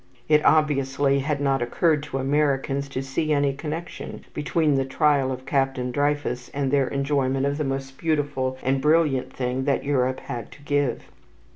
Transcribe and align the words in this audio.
It 0.27 0.43
obviously 0.43 1.19
had 1.19 1.39
not 1.39 1.61
occurred 1.61 2.01
to 2.01 2.17
Americans 2.17 2.89
to 2.89 3.03
see 3.03 3.31
any 3.31 3.53
connection 3.53 4.25
between 4.33 4.73
the 4.73 4.83
trial 4.83 5.31
of 5.31 5.45
Captain 5.45 5.91
Dreyfus 5.91 6.49
and 6.55 6.71
their 6.71 6.87
enjoyment 6.87 7.45
of 7.45 7.59
the 7.59 7.63
most 7.63 7.99
beautiful 7.99 8.57
and 8.63 8.81
brilliant 8.81 9.31
thing 9.31 9.65
that 9.65 9.83
Europe 9.83 10.21
had 10.21 10.51
to 10.53 10.61
give. 10.63 11.03